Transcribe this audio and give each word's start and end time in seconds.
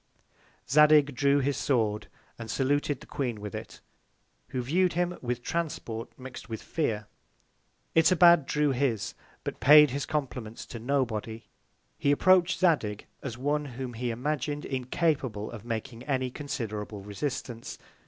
Zadig 0.67 1.13
drew 1.13 1.41
his 1.41 1.57
Sword, 1.57 2.07
and 2.39 2.49
saluted 2.49 3.01
the 3.01 3.05
Queen 3.05 3.39
with 3.39 3.53
it, 3.53 3.81
who 4.47 4.63
view'd 4.63 4.93
him 4.93 5.15
with 5.21 5.43
Transport 5.43 6.09
mix'd 6.17 6.47
with 6.47 6.59
Fear. 6.59 7.05
Itobad 7.95 8.47
drew 8.47 8.71
his, 8.71 9.13
but 9.43 9.59
paid 9.59 9.91
his 9.91 10.07
Compliments 10.07 10.65
to 10.65 10.79
Nobody. 10.79 11.43
He 11.99 12.09
approach'd 12.11 12.57
Zadig, 12.59 13.05
as 13.21 13.37
one, 13.37 13.65
whom 13.77 13.93
he 13.93 14.09
imagin'd 14.09 14.65
incapable 14.65 15.51
of 15.51 15.63
making 15.65 16.01
any 16.05 16.31
considerable 16.31 17.01
Resistance. 17.01 17.77